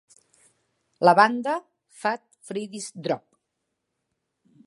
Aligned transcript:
La 1.07 1.13
banda 1.19 1.53
Fat 2.03 2.25
Freddy's 2.49 2.89
Drop. 3.09 3.25